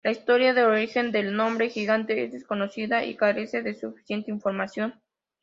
[0.03, 4.99] La historia del origen del nombre, "Gigante", es desconocida y carece de suficiente información.